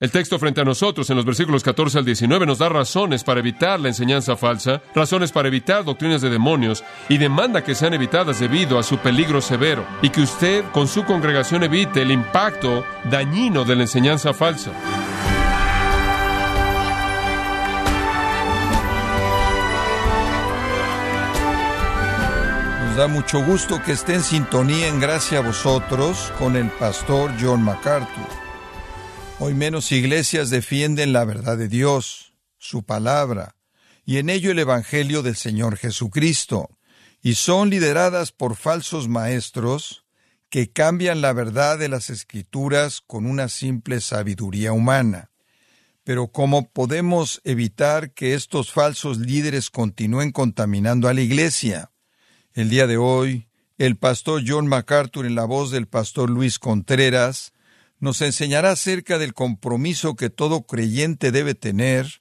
[0.00, 3.40] El texto frente a nosotros en los versículos 14 al 19 nos da razones para
[3.40, 8.40] evitar la enseñanza falsa, razones para evitar doctrinas de demonios y demanda que sean evitadas
[8.40, 13.66] debido a su peligro severo y que usted con su congregación evite el impacto dañino
[13.66, 14.72] de la enseñanza falsa.
[22.86, 27.32] Nos da mucho gusto que esté en sintonía en gracia a vosotros con el pastor
[27.38, 28.49] John MacArthur.
[29.42, 33.56] Hoy menos iglesias defienden la verdad de Dios, su palabra,
[34.04, 36.68] y en ello el Evangelio del Señor Jesucristo,
[37.22, 40.04] y son lideradas por falsos maestros
[40.50, 45.30] que cambian la verdad de las Escrituras con una simple sabiduría humana.
[46.04, 51.92] Pero ¿cómo podemos evitar que estos falsos líderes continúen contaminando a la Iglesia?
[52.52, 53.48] El día de hoy,
[53.78, 57.54] el pastor John MacArthur en la voz del pastor Luis Contreras
[58.00, 62.20] nos enseñará acerca del compromiso que todo creyente debe tener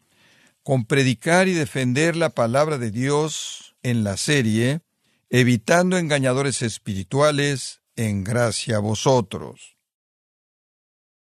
[0.62, 4.82] con predicar y defender la palabra de Dios en la serie,
[5.30, 9.78] evitando engañadores espirituales, en gracia a vosotros.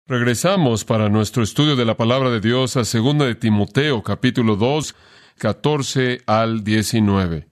[0.05, 4.95] Regresamos para nuestro estudio de la palabra de Dios a 2 de Timoteo capítulo 2,
[5.37, 7.47] 14 al 19.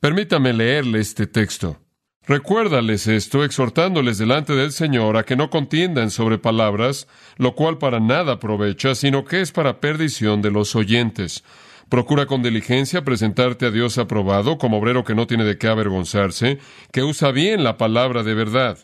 [0.00, 1.80] Permítame leerle este texto.
[2.28, 8.00] Recuérdales esto, exhortándoles delante del Señor a que no contiendan sobre palabras, lo cual para
[8.00, 11.42] nada aprovecha, sino que es para perdición de los oyentes.
[11.88, 16.58] Procura con diligencia presentarte a Dios aprobado, como obrero que no tiene de qué avergonzarse,
[16.92, 18.76] que usa bien la palabra de verdad.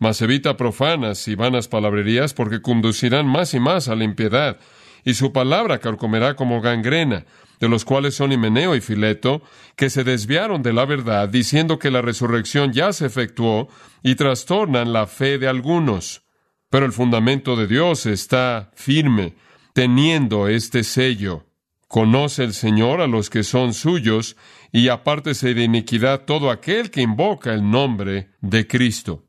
[0.00, 4.58] Mas evita profanas y vanas palabrerías, porque conducirán más y más a la impiedad,
[5.04, 7.24] y su palabra carcomerá como gangrena
[7.60, 9.42] de los cuales son Himeneo y Fileto,
[9.76, 13.68] que se desviaron de la verdad, diciendo que la resurrección ya se efectuó,
[14.02, 16.22] y trastornan la fe de algunos.
[16.70, 19.34] Pero el fundamento de Dios está firme,
[19.72, 21.46] teniendo este sello.
[21.88, 24.36] Conoce el Señor a los que son suyos,
[24.70, 29.24] y apártese de iniquidad todo aquel que invoca el nombre de Cristo.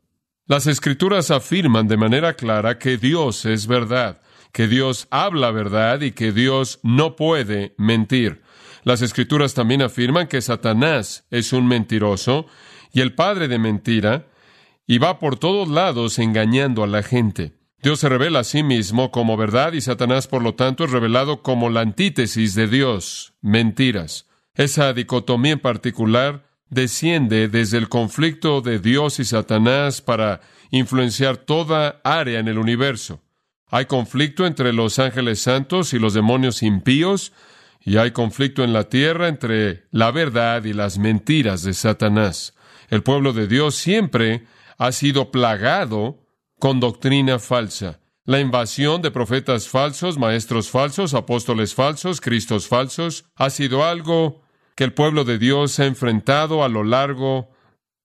[0.46, 4.20] Las Escrituras afirman de manera clara que Dios es verdad
[4.52, 8.42] que Dios habla verdad y que Dios no puede mentir.
[8.82, 12.46] Las escrituras también afirman que Satanás es un mentiroso
[12.92, 14.26] y el padre de mentira
[14.86, 17.52] y va por todos lados engañando a la gente.
[17.82, 21.42] Dios se revela a sí mismo como verdad y Satanás, por lo tanto, es revelado
[21.42, 24.26] como la antítesis de Dios, mentiras.
[24.54, 30.40] Esa dicotomía en particular desciende desde el conflicto de Dios y Satanás para
[30.70, 33.22] influenciar toda área en el universo.
[33.70, 37.32] Hay conflicto entre los ángeles santos y los demonios impíos,
[37.82, 42.54] y hay conflicto en la tierra entre la verdad y las mentiras de Satanás.
[42.88, 44.44] El pueblo de Dios siempre
[44.76, 46.18] ha sido plagado
[46.58, 48.00] con doctrina falsa.
[48.24, 54.42] La invasión de profetas falsos, maestros falsos, apóstoles falsos, cristos falsos, ha sido algo
[54.74, 57.50] que el pueblo de Dios ha enfrentado a lo largo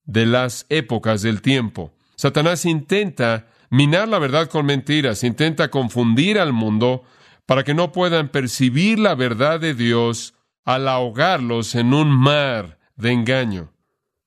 [0.04, 1.92] de las épocas del tiempo.
[2.16, 7.04] Satanás intenta minar la verdad con mentiras, intenta confundir al mundo
[7.46, 10.34] para que no puedan percibir la verdad de Dios
[10.64, 13.72] al ahogarlos en un mar de engaño.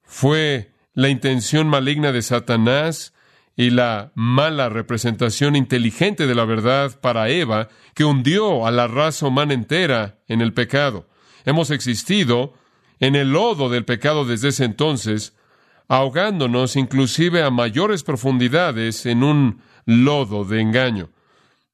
[0.02, 3.14] Fue la intención maligna de Satanás
[3.56, 9.26] y la mala representación inteligente de la verdad para Eva que hundió a la raza
[9.26, 11.08] humana entera en el pecado.
[11.44, 12.54] Hemos existido
[13.00, 15.34] en el lodo del pecado desde ese entonces,
[15.90, 21.10] ahogándonos inclusive a mayores profundidades en un lodo de engaño.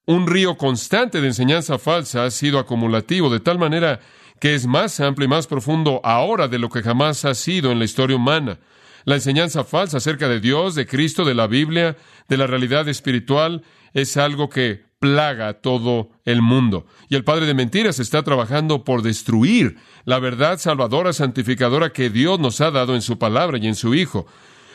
[0.07, 3.99] Un río constante de enseñanza falsa ha sido acumulativo de tal manera
[4.39, 7.77] que es más amplio y más profundo ahora de lo que jamás ha sido en
[7.77, 8.57] la historia humana.
[9.05, 11.95] La enseñanza falsa acerca de Dios, de Cristo, de la Biblia,
[12.27, 13.61] de la realidad espiritual,
[13.93, 16.85] es algo que plaga a todo el mundo.
[17.07, 22.39] Y el padre de mentiras está trabajando por destruir la verdad salvadora, santificadora que Dios
[22.39, 24.27] nos ha dado en su palabra y en su Hijo.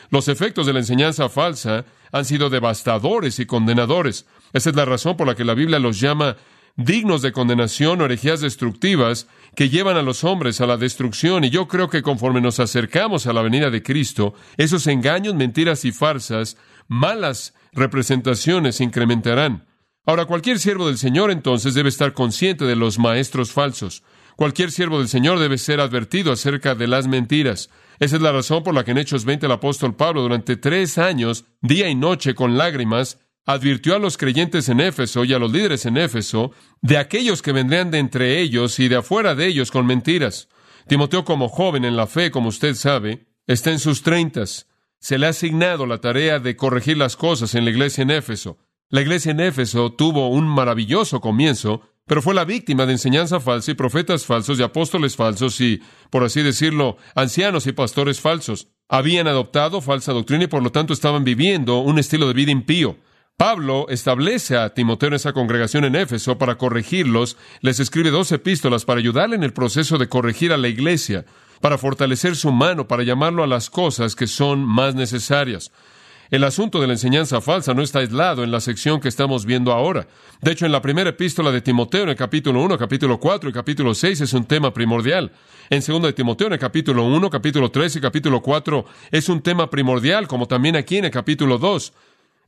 [0.09, 4.25] Los efectos de la enseñanza falsa han sido devastadores y condenadores.
[4.53, 6.35] Esa es la razón por la que la Biblia los llama
[6.75, 11.43] dignos de condenación o herejías destructivas que llevan a los hombres a la destrucción.
[11.43, 15.85] Y yo creo que conforme nos acercamos a la venida de Cristo, esos engaños, mentiras
[15.85, 16.57] y farsas,
[16.87, 19.65] malas representaciones se incrementarán.
[20.05, 24.03] Ahora, cualquier siervo del Señor entonces debe estar consciente de los maestros falsos.
[24.35, 27.69] Cualquier siervo del Señor debe ser advertido acerca de las mentiras.
[27.99, 30.97] Esa es la razón por la que en Hechos 20 el apóstol Pablo durante tres
[30.97, 35.51] años, día y noche con lágrimas, advirtió a los creyentes en Éfeso y a los
[35.51, 36.51] líderes en Éfeso
[36.81, 40.49] de aquellos que vendrían de entre ellos y de afuera de ellos con mentiras.
[40.87, 44.67] Timoteo como joven en la fe, como usted sabe, está en sus treintas.
[44.99, 48.57] Se le ha asignado la tarea de corregir las cosas en la iglesia en Éfeso.
[48.93, 53.71] La iglesia en Éfeso tuvo un maravilloso comienzo, pero fue la víctima de enseñanza falsa
[53.71, 55.81] y profetas falsos y apóstoles falsos y,
[56.11, 58.67] por así decirlo, ancianos y pastores falsos.
[58.87, 62.99] Habían adoptado falsa doctrina y por lo tanto estaban viviendo un estilo de vida impío.
[63.35, 68.85] Pablo establece a Timoteo en esa congregación en Éfeso para corregirlos, les escribe dos epístolas
[68.85, 71.25] para ayudarle en el proceso de corregir a la iglesia,
[71.61, 75.71] para fortalecer su mano, para llamarlo a las cosas que son más necesarias.
[76.33, 79.71] El asunto de la enseñanza falsa no está aislado en la sección que estamos viendo
[79.71, 80.07] ahora.
[80.41, 83.53] De hecho, en la primera epístola de Timoteo, en el capítulo 1, capítulo 4 y
[83.53, 85.31] capítulo 6, es un tema primordial.
[85.69, 89.43] En segundo de Timoteo, en el capítulo 1, capítulo 3 y capítulo 4, es un
[89.43, 91.93] tema primordial, como también aquí en el capítulo 2.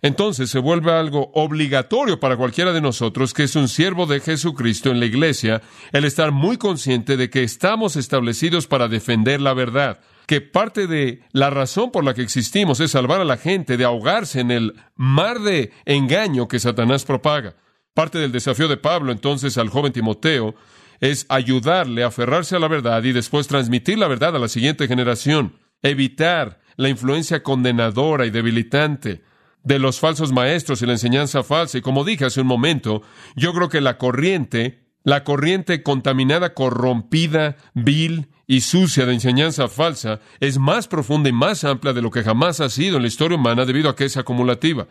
[0.01, 4.89] Entonces se vuelve algo obligatorio para cualquiera de nosotros que es un siervo de Jesucristo
[4.89, 5.61] en la iglesia
[5.91, 11.22] el estar muy consciente de que estamos establecidos para defender la verdad, que parte de
[11.31, 14.74] la razón por la que existimos es salvar a la gente de ahogarse en el
[14.95, 17.56] mar de engaño que Satanás propaga.
[17.94, 20.56] Parte del desafío de Pablo entonces al joven Timoteo
[21.00, 24.88] es ayudarle a aferrarse a la verdad y después transmitir la verdad a la siguiente
[24.88, 29.24] generación, evitar la influencia condenadora y debilitante
[29.63, 31.77] de los falsos maestros y la enseñanza falsa.
[31.77, 33.01] Y como dije hace un momento,
[33.36, 40.19] yo creo que la corriente, la corriente contaminada, corrompida, vil y sucia de enseñanza falsa
[40.39, 43.38] es más profunda y más amplia de lo que jamás ha sido en la historia
[43.38, 44.88] humana debido a que es acumulativa.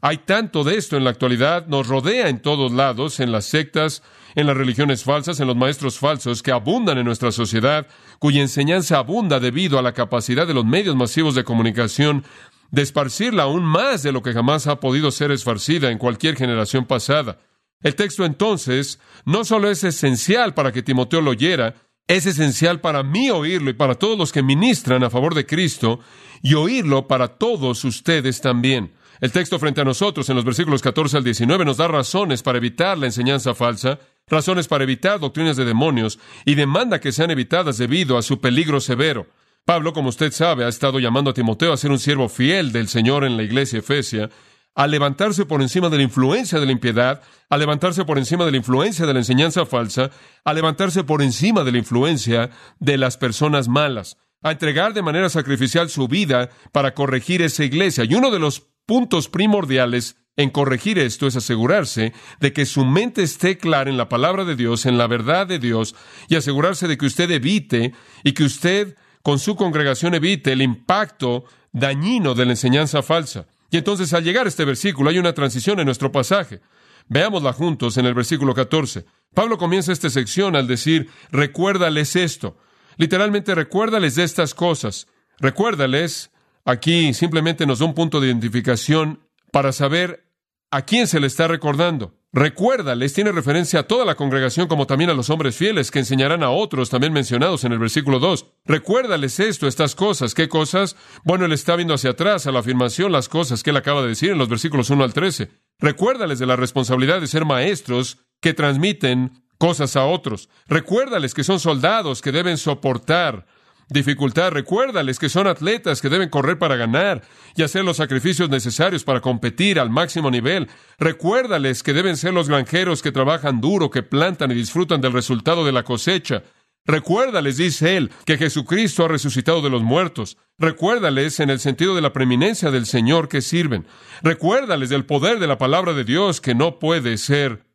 [0.00, 4.02] Hay tanto de esto en la actualidad, nos rodea en todos lados, en las sectas,
[4.36, 7.86] en las religiones falsas, en los maestros falsos que abundan en nuestra sociedad,
[8.20, 12.24] cuya enseñanza abunda debido a la capacidad de los medios masivos de comunicación
[12.70, 16.84] de esparcirla aún más de lo que jamás ha podido ser esparcida en cualquier generación
[16.84, 17.38] pasada.
[17.80, 21.74] El texto entonces no solo es esencial para que Timoteo lo oyera,
[22.08, 26.00] es esencial para mí oírlo y para todos los que ministran a favor de Cristo
[26.42, 28.92] y oírlo para todos ustedes también.
[29.20, 32.58] El texto frente a nosotros en los versículos 14 al 19 nos da razones para
[32.58, 37.76] evitar la enseñanza falsa, razones para evitar doctrinas de demonios y demanda que sean evitadas
[37.76, 39.26] debido a su peligro severo.
[39.66, 42.88] Pablo, como usted sabe, ha estado llamando a Timoteo a ser un siervo fiel del
[42.88, 44.30] Señor en la iglesia Efesia,
[44.78, 47.20] a levantarse por encima de la influencia de la impiedad,
[47.50, 50.12] a levantarse por encima de la influencia de la enseñanza falsa,
[50.44, 55.30] a levantarse por encima de la influencia de las personas malas, a entregar de manera
[55.30, 58.04] sacrificial su vida para corregir esa iglesia.
[58.04, 63.24] Y uno de los puntos primordiales en corregir esto es asegurarse de que su mente
[63.24, 65.96] esté clara en la palabra de Dios, en la verdad de Dios,
[66.28, 71.46] y asegurarse de que usted evite y que usted con su congregación evite el impacto
[71.72, 73.48] dañino de la enseñanza falsa.
[73.70, 76.60] Y entonces al llegar a este versículo hay una transición en nuestro pasaje.
[77.08, 79.04] Veámosla juntos en el versículo 14.
[79.34, 82.56] Pablo comienza esta sección al decir, recuérdales esto.
[82.96, 85.06] Literalmente, recuérdales de estas cosas.
[85.38, 86.30] Recuérdales,
[86.64, 89.20] aquí simplemente nos da un punto de identificación
[89.52, 90.28] para saber
[90.70, 92.17] a quién se le está recordando.
[92.32, 96.42] Recuérdales, tiene referencia a toda la congregación como también a los hombres fieles que enseñarán
[96.42, 98.46] a otros, también mencionados en el versículo 2.
[98.66, 100.34] Recuérdales esto, estas cosas.
[100.34, 100.94] ¿Qué cosas?
[101.24, 104.08] Bueno, él está viendo hacia atrás, a la afirmación, las cosas que él acaba de
[104.08, 105.48] decir en los versículos 1 al 13.
[105.78, 110.50] Recuérdales de la responsabilidad de ser maestros que transmiten cosas a otros.
[110.66, 113.46] Recuérdales que son soldados que deben soportar
[113.88, 114.52] dificultad.
[114.52, 117.22] Recuérdales que son atletas que deben correr para ganar
[117.56, 120.68] y hacer los sacrificios necesarios para competir al máximo nivel.
[120.98, 125.64] Recuérdales que deben ser los granjeros que trabajan duro, que plantan y disfrutan del resultado
[125.64, 126.42] de la cosecha.
[126.84, 130.38] Recuérdales, dice él, que Jesucristo ha resucitado de los muertos.
[130.56, 133.86] Recuérdales en el sentido de la preeminencia del Señor que sirven.
[134.22, 137.66] Recuérdales del poder de la palabra de Dios que no puede ser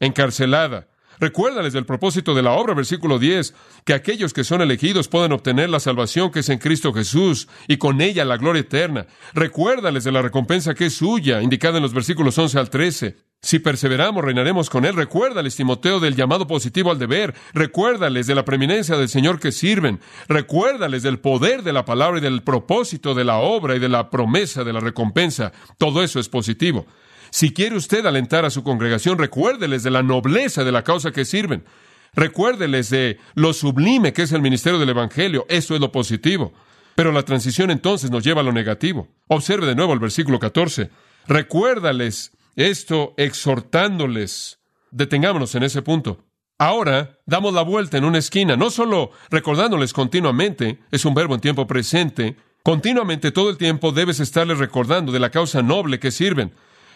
[0.00, 0.88] encarcelada.
[1.22, 5.70] Recuérdales del propósito de la obra, versículo 10, que aquellos que son elegidos pueden obtener
[5.70, 9.06] la salvación que es en Cristo Jesús y con ella la gloria eterna.
[9.32, 13.16] Recuérdales de la recompensa que es suya, indicada en los versículos 11 al 13.
[13.40, 14.96] Si perseveramos, reinaremos con Él.
[14.96, 17.36] Recuérdales, Timoteo, del llamado positivo al deber.
[17.54, 20.00] Recuérdales de la preeminencia del Señor que sirven.
[20.26, 24.10] Recuérdales del poder de la palabra y del propósito de la obra y de la
[24.10, 25.52] promesa de la recompensa.
[25.78, 26.84] Todo eso es positivo.
[27.32, 31.24] Si quiere usted alentar a su congregación, recuérdeles de la nobleza de la causa que
[31.24, 31.64] sirven.
[32.12, 35.46] Recuérdeles de lo sublime que es el ministerio del Evangelio.
[35.48, 36.52] Eso es lo positivo.
[36.94, 39.08] Pero la transición entonces nos lleva a lo negativo.
[39.28, 40.90] Observe de nuevo el versículo 14.
[41.26, 44.58] Recuérdales esto exhortándoles.
[44.90, 46.26] Detengámonos en ese punto.
[46.58, 51.40] Ahora damos la vuelta en una esquina, no solo recordándoles continuamente, es un verbo en
[51.40, 56.52] tiempo presente, continuamente todo el tiempo debes estarles recordando de la causa noble que sirven.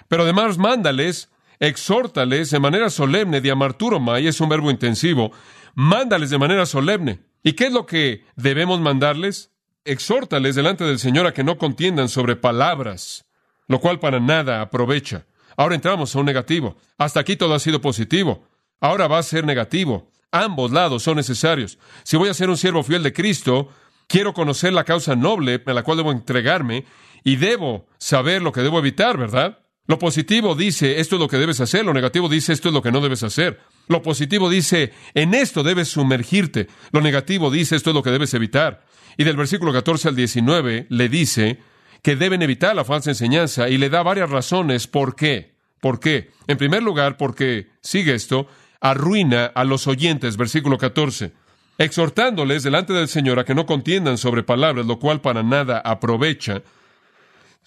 [0.09, 5.33] Pero además mándales, exhórtales de manera solemne, diamarturomai es un verbo intensivo,
[5.75, 7.21] mándales de manera solemne.
[7.43, 9.53] ¿Y qué es lo que debemos mandarles?
[9.85, 13.25] Exhórtales delante del Señor a que no contiendan sobre palabras,
[13.69, 15.27] lo cual para nada aprovecha.
[15.57, 16.77] Ahora entramos a un negativo.
[16.99, 18.45] Hasta aquí todo ha sido positivo.
[18.81, 20.11] Ahora va a ser negativo.
[20.33, 21.79] Ambos lados son necesarios.
[22.03, 23.71] Si voy a ser un siervo fiel de Cristo,
[24.07, 26.85] quiero conocer la causa noble a la cual debo entregarme
[27.25, 29.59] y debo saber lo que debo evitar, ¿verdad?
[29.87, 32.83] Lo positivo dice, esto es lo que debes hacer, lo negativo dice, esto es lo
[32.83, 33.61] que no debes hacer.
[33.89, 36.67] Lo positivo dice, en esto debes sumergirte.
[36.91, 38.85] Lo negativo dice, esto es lo que debes evitar.
[39.17, 41.61] Y del versículo 14 al 19 le dice
[42.03, 45.55] que deben evitar la falsa enseñanza y le da varias razones por qué.
[45.81, 46.31] ¿Por qué?
[46.49, 48.49] En primer lugar, porque, sigue esto,
[48.81, 51.33] arruina a los oyentes, versículo 14,
[51.79, 56.63] exhortándoles delante del Señor a que no contiendan sobre palabras, lo cual para nada aprovecha,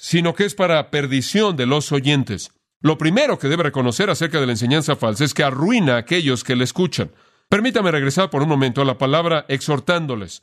[0.01, 2.51] sino que es para perdición de los oyentes.
[2.79, 6.45] Lo primero que debe reconocer acerca de la enseñanza falsa es que arruina a aquellos
[6.45, 7.11] que le escuchan.
[7.49, 10.41] Permítame regresar por un momento a la palabra exhortándoles.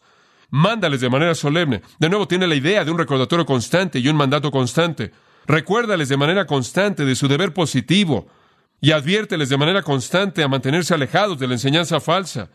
[0.50, 1.80] Mándales de manera solemne.
[1.98, 5.12] De nuevo tiene la idea de un recordatorio constante y un mandato constante.
[5.46, 8.26] Recuérdales de manera constante de su deber positivo
[8.82, 12.50] y adviérteles de manera constante a mantenerse alejados de la enseñanza falsa.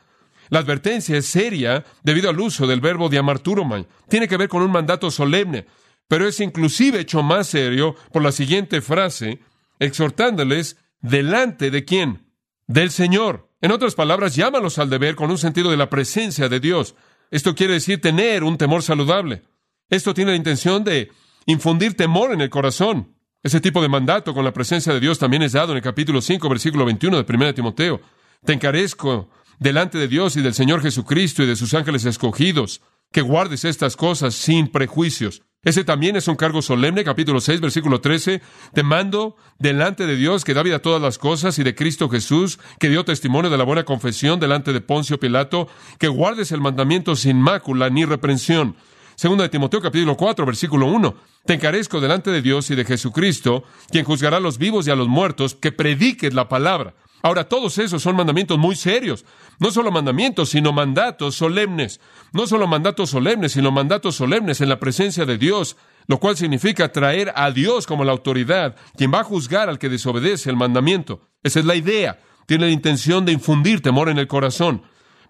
[0.50, 3.88] La advertencia es seria debido al uso del verbo diamarturomai.
[4.08, 5.65] Tiene que ver con un mandato solemne,
[6.12, 9.39] pero es inclusive hecho más serio por la siguiente frase,
[9.80, 12.27] exhortándoles delante de quién?
[12.68, 13.48] Del Señor.
[13.62, 16.96] En otras palabras, llámalos al deber con un sentido de la presencia de Dios.
[17.30, 19.44] Esto quiere decir tener un temor saludable.
[19.89, 21.12] Esto tiene la intención de
[21.46, 23.15] infundir temor en el corazón.
[23.41, 26.20] Ese tipo de mandato con la presencia de Dios también es dado en el capítulo
[26.20, 28.01] 5, versículo 21 de 1 Timoteo.
[28.44, 33.22] Te encarezco delante de Dios y del Señor Jesucristo y de sus ángeles escogidos, que
[33.22, 35.44] guardes estas cosas sin prejuicios.
[35.63, 38.41] Ese también es un cargo solemne, capítulo 6, versículo 13.
[38.74, 42.10] Te mando delante de Dios que da vida a todas las cosas y de Cristo
[42.10, 45.68] Jesús, que dio testimonio de la buena confesión delante de Poncio Pilato,
[46.00, 48.75] que guardes el mandamiento sin mácula ni reprensión.
[49.15, 51.15] Segunda de Timoteo capítulo 4, versículo 1.
[51.46, 54.96] Te encarezco delante de Dios y de Jesucristo, quien juzgará a los vivos y a
[54.96, 56.96] los muertos, que prediques la palabra.
[57.23, 59.25] Ahora, todos esos son mandamientos muy serios.
[59.59, 61.99] No solo mandamientos, sino mandatos solemnes.
[62.33, 66.91] No solo mandatos solemnes, sino mandatos solemnes en la presencia de Dios, lo cual significa
[66.91, 71.29] traer a Dios como la autoridad, quien va a juzgar al que desobedece el mandamiento.
[71.43, 72.19] Esa es la idea.
[72.47, 74.81] Tiene la intención de infundir temor en el corazón.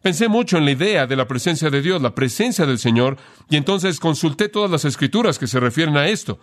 [0.01, 3.17] Pensé mucho en la idea de la presencia de Dios, la presencia del Señor,
[3.49, 6.39] y entonces consulté todas las escrituras que se refieren a esto.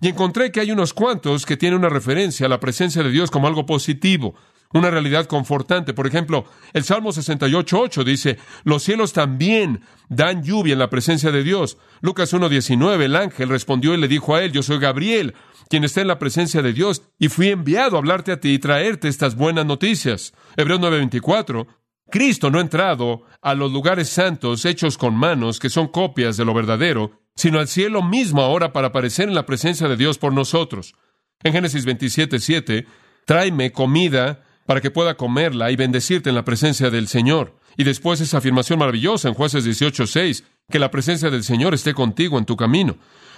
[0.00, 3.30] Y encontré que hay unos cuantos que tienen una referencia a la presencia de Dios
[3.30, 4.34] como algo positivo
[4.72, 5.94] una realidad confortante.
[5.94, 11.42] Por ejemplo, el Salmo 68.8 dice, los cielos también dan lluvia en la presencia de
[11.42, 11.78] Dios.
[12.00, 15.34] Lucas 1.19, el ángel respondió y le dijo a él, yo soy Gabriel,
[15.68, 18.58] quien está en la presencia de Dios, y fui enviado a hablarte a ti y
[18.58, 20.34] traerte estas buenas noticias.
[20.56, 21.66] Hebreos 9.24,
[22.10, 26.44] Cristo no ha entrado a los lugares santos hechos con manos, que son copias de
[26.44, 30.32] lo verdadero, sino al cielo mismo ahora para aparecer en la presencia de Dios por
[30.32, 30.94] nosotros.
[31.42, 32.86] En Génesis 27.7,
[33.24, 37.54] tráeme comida para que pueda comerla y bendecirte en la presencia del Señor.
[37.76, 42.38] Y después esa afirmación maravillosa en jueces 18.6, que la presencia del Señor esté contigo
[42.38, 42.96] en tu camino.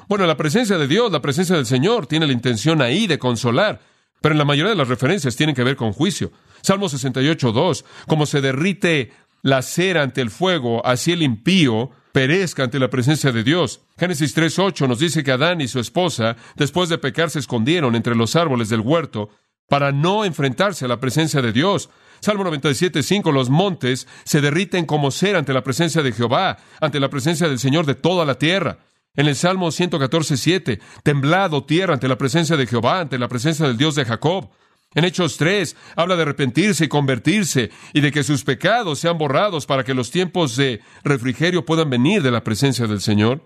[0.09, 3.81] Bueno, la presencia de Dios, la presencia del Señor tiene la intención ahí de consolar,
[4.21, 6.31] pero en la mayoría de las referencias tienen que ver con juicio.
[6.63, 12.79] Salmo 68.2, como se derrite la cera ante el fuego, así el impío perezca ante
[12.79, 13.83] la presencia de Dios.
[13.99, 18.15] Génesis 3.8 nos dice que Adán y su esposa, después de pecar, se escondieron entre
[18.15, 19.29] los árboles del huerto
[19.69, 21.91] para no enfrentarse a la presencia de Dios.
[22.21, 27.01] Salmo 97, 5, los montes se derriten como cera ante la presencia de Jehová, ante
[27.01, 28.79] la presencia del Señor de toda la tierra.
[29.15, 33.67] En el Salmo 114, 7, temblado tierra ante la presencia de Jehová, ante la presencia
[33.67, 34.51] del Dios de Jacob.
[34.95, 39.67] En Hechos 3 habla de arrepentirse y convertirse y de que sus pecados sean borrados
[39.67, 43.43] para que los tiempos de refrigerio puedan venir de la presencia del Señor.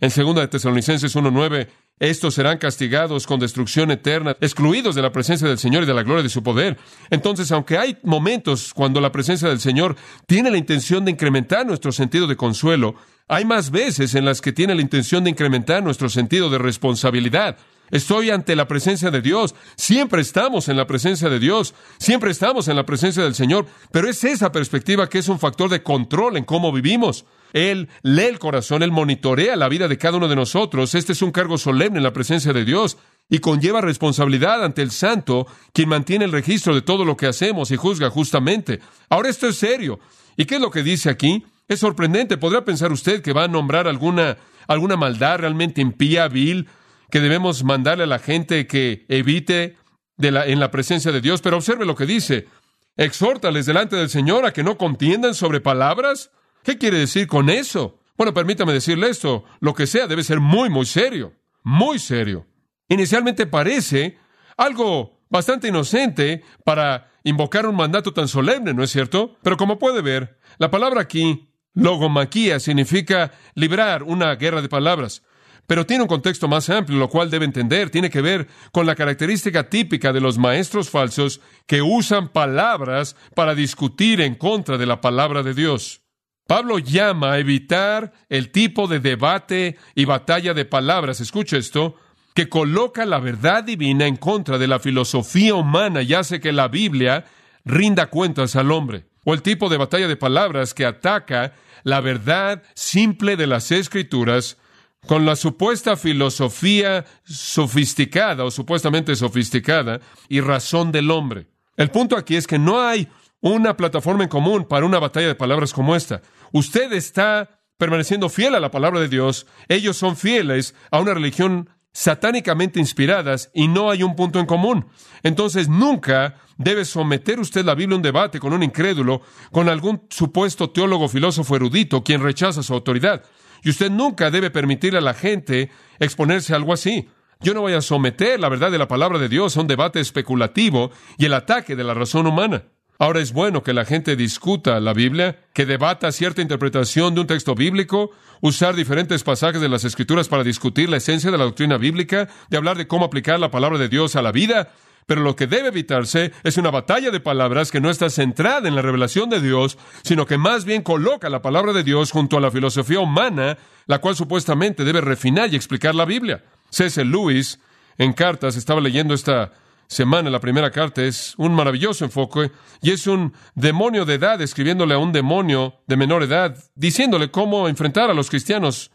[0.00, 1.68] En 2 de Tesalonicenses 1.9
[2.00, 6.02] estos serán castigados con destrucción eterna, excluidos de la presencia del Señor y de la
[6.02, 6.78] gloria de su poder.
[7.10, 11.92] Entonces, aunque hay momentos cuando la presencia del Señor tiene la intención de incrementar nuestro
[11.92, 12.94] sentido de consuelo,
[13.28, 17.58] hay más veces en las que tiene la intención de incrementar nuestro sentido de responsabilidad.
[17.90, 19.54] Estoy ante la presencia de Dios.
[19.76, 21.74] Siempre estamos en la presencia de Dios.
[21.98, 23.66] Siempre estamos en la presencia del Señor.
[23.90, 27.26] Pero es esa perspectiva que es un factor de control en cómo vivimos.
[27.52, 30.94] Él lee el corazón, Él monitorea la vida de cada uno de nosotros.
[30.94, 34.90] Este es un cargo solemne en la presencia de Dios y conlleva responsabilidad ante el
[34.90, 38.80] Santo, quien mantiene el registro de todo lo que hacemos y juzga justamente.
[39.08, 40.00] Ahora esto es serio.
[40.36, 41.44] ¿Y qué es lo que dice aquí?
[41.68, 42.36] Es sorprendente.
[42.36, 46.68] ¿Podrá pensar usted que va a nombrar alguna, alguna maldad realmente impía, vil,
[47.10, 49.76] que debemos mandarle a la gente que evite
[50.18, 51.40] en la presencia de Dios?
[51.40, 52.48] Pero observe lo que dice.
[52.96, 57.98] Exhórtales delante del Señor a que no contiendan sobre palabras ¿Qué quiere decir con eso?
[58.16, 59.44] Bueno, permítame decirle esto.
[59.60, 61.32] Lo que sea debe ser muy, muy serio.
[61.62, 62.46] Muy serio.
[62.88, 64.18] Inicialmente parece
[64.56, 69.36] algo Bastante inocente para invocar un mandato tan solemne, ¿no es cierto?
[69.44, 75.22] Pero como puede ver, la palabra aquí, logomaquía, significa librar una guerra de palabras.
[75.68, 78.96] Pero tiene un contexto más amplio, lo cual debe entender, tiene que ver con la
[78.96, 85.00] característica típica de los maestros falsos que usan palabras para discutir en contra de la
[85.00, 86.02] palabra de Dios.
[86.50, 91.94] Pablo llama a evitar el tipo de debate y batalla de palabras, escucha esto,
[92.34, 96.66] que coloca la verdad divina en contra de la filosofía humana y hace que la
[96.66, 97.24] Biblia
[97.64, 99.04] rinda cuentas al hombre.
[99.24, 101.52] O el tipo de batalla de palabras que ataca
[101.84, 104.58] la verdad simple de las escrituras
[105.06, 111.46] con la supuesta filosofía sofisticada o supuestamente sofisticada y razón del hombre.
[111.76, 113.06] El punto aquí es que no hay
[113.40, 116.22] una plataforma en común para una batalla de palabras como esta.
[116.52, 121.70] Usted está permaneciendo fiel a la palabra de Dios, ellos son fieles a una religión
[121.92, 124.86] satánicamente inspiradas y no hay un punto en común.
[125.22, 130.06] Entonces nunca debe someter usted la Biblia a un debate con un incrédulo, con algún
[130.10, 133.24] supuesto teólogo, filósofo erudito, quien rechaza su autoridad.
[133.62, 137.08] Y usted nunca debe permitirle a la gente exponerse a algo así.
[137.40, 140.00] Yo no voy a someter la verdad de la palabra de Dios a un debate
[140.00, 142.64] especulativo y el ataque de la razón humana.
[143.00, 147.26] Ahora es bueno que la gente discuta la Biblia, que debata cierta interpretación de un
[147.26, 148.10] texto bíblico,
[148.42, 152.58] usar diferentes pasajes de las Escrituras para discutir la esencia de la doctrina bíblica, de
[152.58, 154.68] hablar de cómo aplicar la palabra de Dios a la vida,
[155.06, 158.74] pero lo que debe evitarse es una batalla de palabras que no está centrada en
[158.74, 162.42] la revelación de Dios, sino que más bien coloca la palabra de Dios junto a
[162.42, 166.44] la filosofía humana, la cual supuestamente debe refinar y explicar la Biblia.
[166.68, 167.02] C.S.
[167.06, 167.60] Lewis,
[167.96, 169.52] en cartas, estaba leyendo esta
[169.90, 174.94] semana, la primera carta, es un maravilloso enfoque y es un demonio de edad escribiéndole
[174.94, 178.92] a un demonio de menor edad, diciéndole cómo enfrentar a los cristianos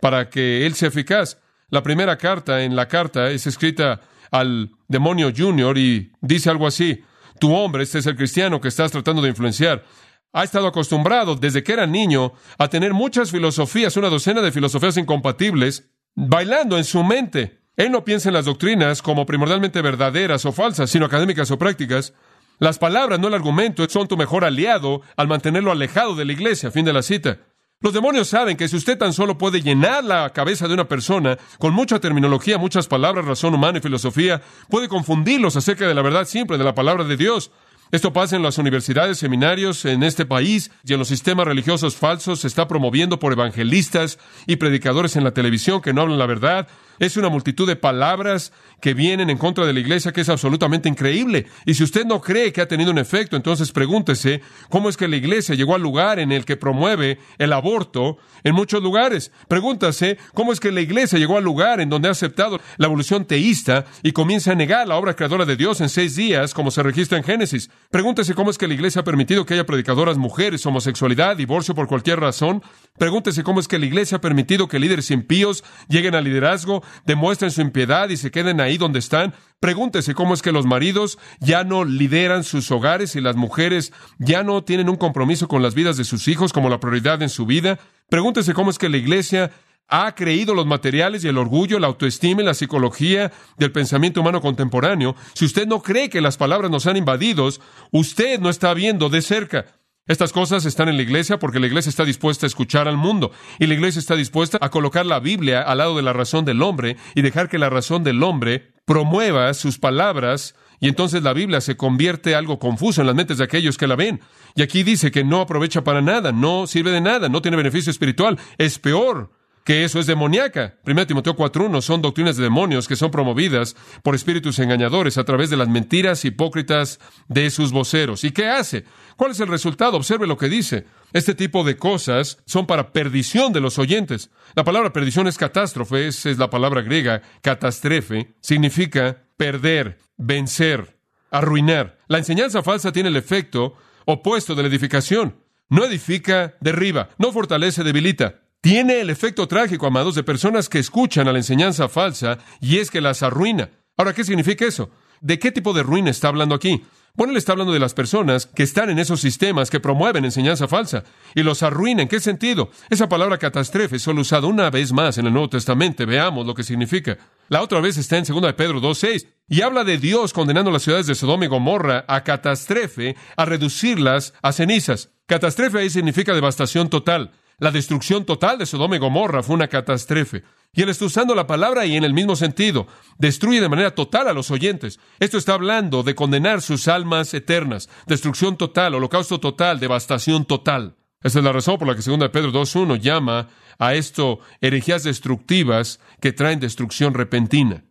[0.00, 1.40] para que él sea eficaz.
[1.70, 4.00] La primera carta en la carta es escrita
[4.32, 7.04] al demonio junior y dice algo así,
[7.38, 9.84] tu hombre, este es el cristiano que estás tratando de influenciar,
[10.32, 14.96] ha estado acostumbrado desde que era niño a tener muchas filosofías, una docena de filosofías
[14.96, 17.63] incompatibles, bailando en su mente.
[17.76, 22.14] Él no piensa en las doctrinas como primordialmente verdaderas o falsas, sino académicas o prácticas.
[22.60, 26.70] Las palabras, no el argumento, son tu mejor aliado al mantenerlo alejado de la iglesia.
[26.70, 27.38] Fin de la cita.
[27.80, 31.36] Los demonios saben que si usted tan solo puede llenar la cabeza de una persona
[31.58, 36.24] con mucha terminología, muchas palabras, razón humana y filosofía, puede confundirlos acerca de la verdad
[36.26, 37.50] simple de la palabra de Dios.
[37.90, 42.40] Esto pasa en las universidades, seminarios en este país y en los sistemas religiosos falsos.
[42.40, 46.68] Se está promoviendo por evangelistas y predicadores en la televisión que no hablan la verdad.
[46.98, 50.88] Es una multitud de palabras que vienen en contra de la iglesia que es absolutamente
[50.88, 51.46] increíble.
[51.64, 55.08] Y si usted no cree que ha tenido un efecto, entonces pregúntese cómo es que
[55.08, 59.32] la iglesia llegó al lugar en el que promueve el aborto en muchos lugares.
[59.48, 63.24] Pregúntase cómo es que la iglesia llegó al lugar en donde ha aceptado la evolución
[63.24, 66.82] teísta y comienza a negar la obra creadora de Dios en seis días, como se
[66.82, 67.70] registra en Génesis.
[67.90, 71.88] Pregúntese cómo es que la iglesia ha permitido que haya predicadoras mujeres, homosexualidad, divorcio por
[71.88, 72.62] cualquier razón.
[72.98, 77.50] Pregúntese cómo es que la iglesia ha permitido que líderes impíos lleguen al liderazgo demuestren
[77.50, 79.34] su impiedad y se queden ahí donde están.
[79.60, 84.42] Pregúntese cómo es que los maridos ya no lideran sus hogares y las mujeres ya
[84.42, 87.46] no tienen un compromiso con las vidas de sus hijos como la prioridad en su
[87.46, 87.78] vida.
[88.08, 89.50] Pregúntese cómo es que la iglesia
[89.88, 94.40] ha creído los materiales y el orgullo, la autoestima y la psicología del pensamiento humano
[94.40, 95.14] contemporáneo.
[95.34, 97.48] Si usted no cree que las palabras nos han invadido,
[97.90, 99.66] usted no está viendo de cerca.
[100.06, 103.32] Estas cosas están en la iglesia porque la iglesia está dispuesta a escuchar al mundo
[103.58, 106.60] y la iglesia está dispuesta a colocar la Biblia al lado de la razón del
[106.60, 111.62] hombre y dejar que la razón del hombre promueva sus palabras y entonces la Biblia
[111.62, 114.20] se convierte algo confuso en las mentes de aquellos que la ven.
[114.54, 117.90] Y aquí dice que no aprovecha para nada, no sirve de nada, no tiene beneficio
[117.90, 119.30] espiritual, es peor
[119.64, 120.74] que eso es demoníaca.
[120.86, 125.48] 1 Timoteo 4.1 son doctrinas de demonios que son promovidas por espíritus engañadores a través
[125.48, 128.24] de las mentiras hipócritas de sus voceros.
[128.24, 128.84] ¿Y qué hace?
[129.16, 129.96] ¿Cuál es el resultado?
[129.96, 130.84] Observe lo que dice.
[131.14, 134.30] Este tipo de cosas son para perdición de los oyentes.
[134.54, 140.98] La palabra perdición es catástrofe, es, es la palabra griega catastrefe, significa perder, vencer,
[141.30, 141.98] arruinar.
[142.06, 145.42] La enseñanza falsa tiene el efecto opuesto de la edificación.
[145.70, 148.43] No edifica, derriba, no fortalece, debilita.
[148.64, 152.90] Tiene el efecto trágico, amados, de personas que escuchan a la enseñanza falsa y es
[152.90, 153.68] que las arruina.
[153.94, 154.88] Ahora, ¿qué significa eso?
[155.20, 156.82] ¿De qué tipo de ruina está hablando aquí?
[157.12, 160.66] Bueno, él está hablando de las personas que están en esos sistemas que promueven enseñanza
[160.66, 162.00] falsa y los arruina.
[162.00, 162.70] ¿En qué sentido?
[162.88, 166.06] Esa palabra catástrofe es solo usada una vez más en el Nuevo Testamento.
[166.06, 167.18] Veamos lo que significa.
[167.50, 170.84] La otra vez está en 2 de Pedro 2.6 y habla de Dios condenando las
[170.84, 175.10] ciudades de Sodoma y Gomorra a catástrofe, a reducirlas a cenizas.
[175.26, 177.32] Catástrofe ahí significa devastación total.
[177.58, 180.42] La destrucción total de Sodoma y Gomorra fue una catástrofe.
[180.72, 182.88] Y él está usando la palabra y en el mismo sentido.
[183.18, 184.98] Destruye de manera total a los oyentes.
[185.20, 187.88] Esto está hablando de condenar sus almas eternas.
[188.06, 190.96] Destrucción total, holocausto total, devastación total.
[191.22, 196.00] Esa es la razón por la que 2 Pedro 2.1 llama a esto herejías destructivas
[196.20, 197.84] que traen destrucción repentina.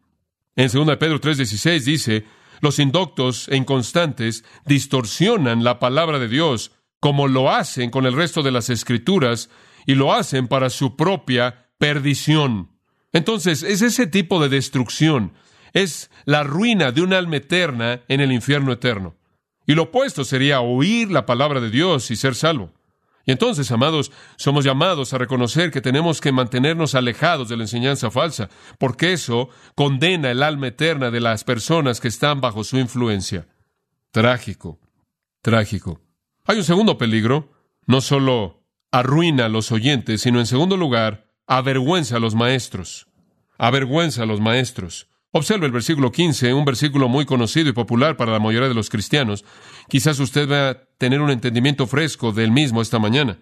[0.56, 2.26] En 2 Pedro 3.16 dice,
[2.62, 6.72] los indoctos e inconstantes distorsionan la palabra de Dios
[7.04, 9.50] como lo hacen con el resto de las escrituras
[9.86, 12.70] y lo hacen para su propia perdición.
[13.12, 15.34] Entonces, es ese tipo de destrucción,
[15.74, 19.18] es la ruina de un alma eterna en el infierno eterno.
[19.68, 22.72] Y lo opuesto sería oír la palabra de Dios y ser salvo.
[23.26, 28.12] Y entonces, amados, somos llamados a reconocer que tenemos que mantenernos alejados de la enseñanza
[28.12, 28.48] falsa,
[28.80, 33.46] porque eso condena el alma eterna de las personas que están bajo su influencia.
[34.12, 34.80] Trágico,
[35.42, 36.03] trágico.
[36.46, 37.54] Hay un segundo peligro,
[37.86, 43.08] no solo arruina a los oyentes, sino en segundo lugar, avergüenza a los maestros.
[43.58, 45.08] Avergüenza a los maestros.
[45.32, 48.90] Observe el versículo 15, un versículo muy conocido y popular para la mayoría de los
[48.90, 49.46] cristianos.
[49.88, 53.38] Quizás usted va a tener un entendimiento fresco del mismo esta mañana.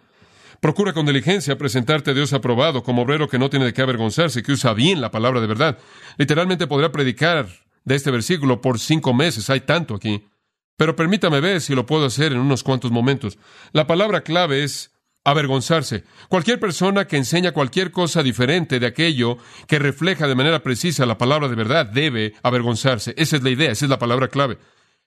[0.60, 4.44] Procura con diligencia presentarte a Dios aprobado como obrero que no tiene de qué avergonzarse,
[4.44, 5.80] que usa bien la palabra de verdad.
[6.18, 7.48] Literalmente podría predicar
[7.84, 10.24] de este versículo por cinco meses, hay tanto aquí.
[10.82, 13.38] Pero permítame ver si lo puedo hacer en unos cuantos momentos.
[13.72, 14.92] La palabra clave es
[15.24, 16.06] avergonzarse.
[16.28, 21.20] Cualquier persona que enseña cualquier cosa diferente de aquello que refleja de manera precisa la
[21.20, 23.14] palabra de verdad debe avergonzarse.
[23.16, 24.58] Esa es la idea, esa es la palabra clave.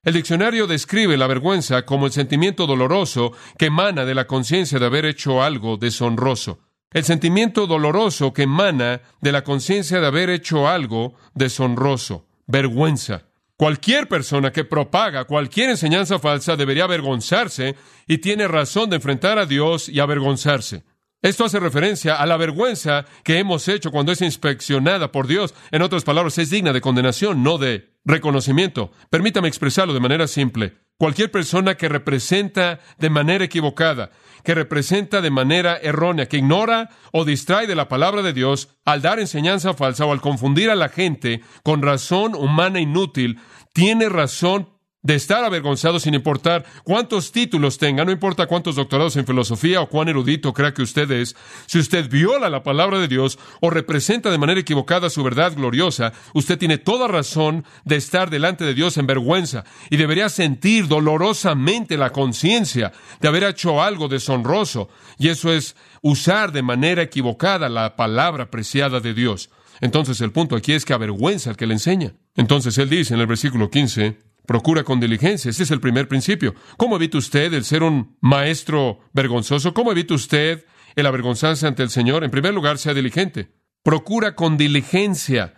[0.04, 4.86] El diccionario describe la vergüenza como el sentimiento doloroso que emana de la conciencia de
[4.86, 6.60] haber hecho algo deshonroso.
[6.92, 12.28] El sentimiento doloroso que emana de la conciencia de haber hecho algo deshonroso.
[12.46, 13.33] Vergüenza.
[13.56, 17.76] Cualquier persona que propaga cualquier enseñanza falsa debería avergonzarse
[18.08, 20.82] y tiene razón de enfrentar a Dios y avergonzarse.
[21.22, 25.54] Esto hace referencia a la vergüenza que hemos hecho cuando es inspeccionada por Dios.
[25.70, 28.92] En otras palabras, es digna de condenación, no de reconocimiento.
[29.10, 30.78] Permítame expresarlo de manera simple.
[30.96, 34.10] Cualquier persona que representa de manera equivocada,
[34.44, 39.02] que representa de manera errónea, que ignora o distrae de la palabra de Dios al
[39.02, 43.40] dar enseñanza falsa o al confundir a la gente con razón humana inútil,
[43.72, 44.68] tiene razón
[45.04, 49.88] de estar avergonzado sin importar cuántos títulos tenga, no importa cuántos doctorados en filosofía o
[49.88, 51.36] cuán erudito crea que usted es,
[51.66, 56.14] si usted viola la palabra de Dios o representa de manera equivocada su verdad gloriosa,
[56.32, 61.98] usted tiene toda razón de estar delante de Dios en vergüenza y debería sentir dolorosamente
[61.98, 64.88] la conciencia de haber hecho algo deshonroso,
[65.18, 69.50] y eso es usar de manera equivocada la palabra preciada de Dios.
[69.82, 72.14] Entonces el punto aquí es que avergüenza al que le enseña.
[72.36, 75.50] Entonces él dice en el versículo 15, Procura con diligencia.
[75.50, 76.54] Ese es el primer principio.
[76.76, 79.72] ¿Cómo evita usted el ser un maestro vergonzoso?
[79.72, 82.24] ¿Cómo evita usted el avergonzarse ante el Señor?
[82.24, 83.52] En primer lugar, sea diligente.
[83.82, 85.54] Procura con diligencia.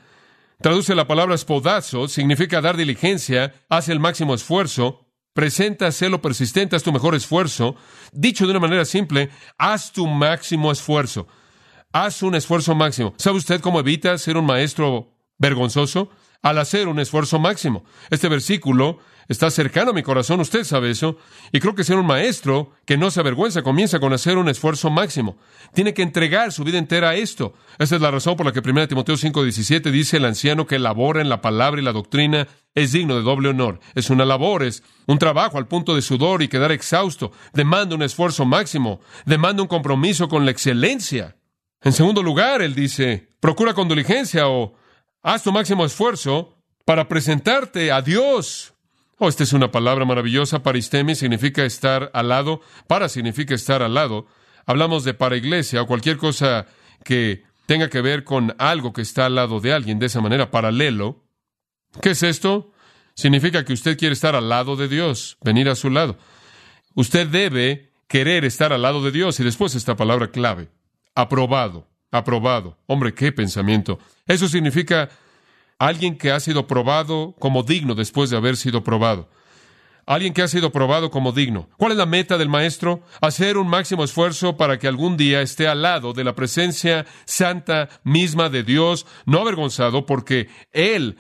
[0.61, 6.83] Traduce la palabra espodazo, significa dar diligencia, hace el máximo esfuerzo, presenta celo persistente, haz
[6.83, 7.77] tu mejor esfuerzo.
[8.13, 11.29] Dicho de una manera simple, haz tu máximo esfuerzo.
[11.93, 13.15] Haz un esfuerzo máximo.
[13.19, 16.11] ¿Sabe usted cómo evita ser un maestro vergonzoso?
[16.47, 17.85] Al hacer un esfuerzo máximo.
[18.09, 21.17] Este versículo está cercano a mi corazón, usted sabe eso,
[21.51, 24.89] y creo que ser un maestro que no se avergüenza comienza con hacer un esfuerzo
[24.89, 25.39] máximo.
[25.75, 27.55] Tiene que entregar su vida entera a esto.
[27.81, 31.21] Esa es la razón por la que 1 Timoteo 5:17 dice el anciano que labora
[31.21, 33.81] en la palabra y la doctrina es digno de doble honor.
[33.97, 37.33] Es una labor, es un trabajo al punto de sudor y quedar exhausto.
[37.55, 41.35] Demanda un esfuerzo máximo, demanda un compromiso con la excelencia.
[41.83, 44.75] En segundo lugar, él dice, procura con diligencia o
[45.29, 48.75] Haz tu máximo esfuerzo para presentarte a Dios.
[49.19, 50.63] Oh, esta es una palabra maravillosa.
[50.63, 52.61] Paristemi significa estar al lado.
[52.87, 54.29] Para significa estar al lado.
[54.67, 56.67] Hablamos de para iglesia o cualquier cosa
[57.03, 60.53] que tenga que ver con algo que está al lado de alguien de esa manera,
[60.53, 61.25] paralelo.
[62.01, 62.71] ¿Qué es esto?
[63.17, 66.19] Significa que usted quiere estar al lado de Dios, venir a su lado.
[66.95, 70.71] Usted debe querer estar al lado de Dios y después esta palabra clave,
[71.17, 72.79] aprobado aprobado.
[72.87, 73.99] Hombre, qué pensamiento.
[74.27, 75.09] Eso significa
[75.79, 79.29] alguien que ha sido probado como digno después de haber sido probado.
[80.07, 81.69] Alguien que ha sido probado como digno.
[81.79, 83.03] ¿Cuál es la meta del maestro?
[83.21, 87.89] Hacer un máximo esfuerzo para que algún día esté al lado de la presencia santa
[88.05, 91.19] misma de Dios, no avergonzado, porque Él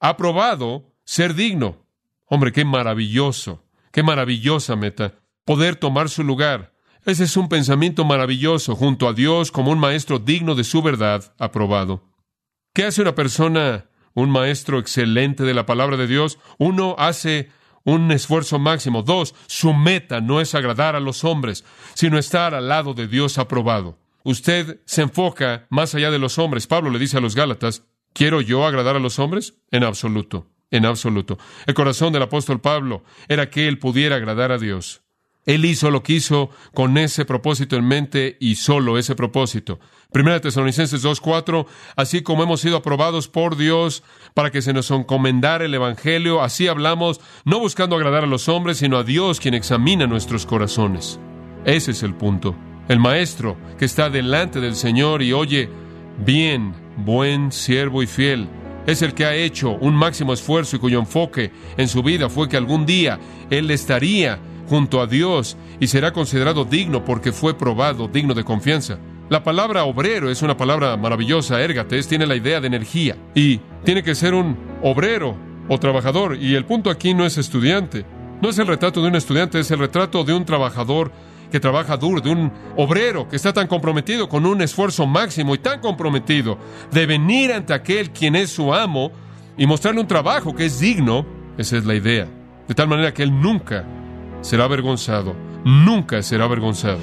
[0.00, 1.86] ha probado ser digno.
[2.26, 5.14] Hombre, qué maravilloso, qué maravillosa meta.
[5.44, 6.73] Poder tomar su lugar,
[7.06, 11.34] ese es un pensamiento maravilloso junto a Dios como un maestro digno de su verdad,
[11.38, 12.02] aprobado.
[12.72, 16.38] ¿Qué hace una persona, un maestro excelente de la palabra de Dios?
[16.58, 17.50] Uno hace
[17.84, 19.02] un esfuerzo máximo.
[19.02, 21.64] Dos, su meta no es agradar a los hombres,
[21.94, 23.98] sino estar al lado de Dios aprobado.
[24.26, 26.66] usted se enfoca más allá de los hombres.
[26.66, 27.82] Pablo le dice a los Gálatas,
[28.14, 29.54] ¿quiero yo agradar a los hombres?
[29.70, 31.38] En absoluto, en absoluto.
[31.66, 35.03] El corazón del apóstol Pablo era que él pudiera agradar a Dios.
[35.46, 39.78] Él hizo lo que hizo con ese propósito en mente y solo ese propósito.
[40.12, 44.02] Primera Tesalonicenses 2.4, así como hemos sido aprobados por Dios
[44.32, 48.78] para que se nos encomendara el Evangelio, así hablamos, no buscando agradar a los hombres,
[48.78, 51.18] sino a Dios quien examina nuestros corazones.
[51.64, 52.54] Ese es el punto.
[52.88, 55.68] El maestro que está delante del Señor y oye,
[56.24, 58.48] bien, buen siervo y fiel,
[58.86, 62.48] es el que ha hecho un máximo esfuerzo y cuyo enfoque en su vida fue
[62.48, 63.18] que algún día
[63.50, 68.98] Él estaría junto a Dios y será considerado digno porque fue probado, digno de confianza.
[69.30, 74.02] La palabra obrero es una palabra maravillosa, ergates, tiene la idea de energía y tiene
[74.02, 75.34] que ser un obrero
[75.68, 76.36] o trabajador.
[76.36, 78.04] Y el punto aquí no es estudiante,
[78.42, 81.10] no es el retrato de un estudiante, es el retrato de un trabajador
[81.50, 85.58] que trabaja duro, de un obrero que está tan comprometido con un esfuerzo máximo y
[85.58, 86.58] tan comprometido
[86.90, 89.12] de venir ante aquel quien es su amo
[89.56, 91.24] y mostrarle un trabajo que es digno,
[91.56, 92.28] esa es la idea,
[92.66, 93.86] de tal manera que él nunca
[94.44, 97.00] será avergonzado, nunca será avergonzado.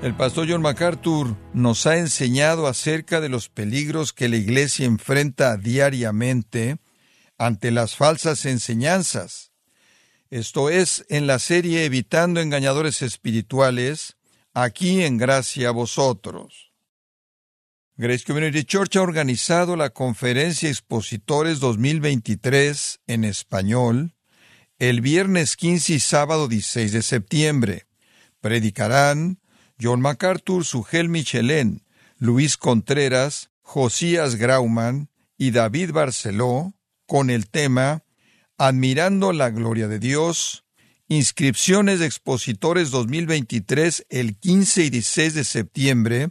[0.00, 5.58] El pastor John MacArthur nos ha enseñado acerca de los peligros que la Iglesia enfrenta
[5.58, 6.78] diariamente
[7.36, 9.52] ante las falsas enseñanzas.
[10.30, 14.16] Esto es en la serie Evitando Engañadores Espirituales,
[14.54, 16.67] aquí en Gracia a Vosotros.
[18.00, 24.14] Grace Community Church ha organizado la conferencia Expositores 2023 en español
[24.78, 27.86] el viernes 15 y sábado 16 de septiembre.
[28.40, 29.40] Predicarán
[29.82, 31.82] John MacArthur, Sugel Michelén,
[32.18, 38.04] Luis Contreras, Josías Grauman y David Barceló con el tema
[38.58, 40.64] Admirando la Gloria de Dios,
[41.08, 46.30] inscripciones expositores 2023 el 15 y 16 de septiembre